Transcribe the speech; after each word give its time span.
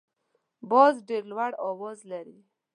باز 0.69 0.95
ډیر 1.09 1.23
لوړ 1.31 1.51
اواز 1.67 1.99
لري 2.11 2.37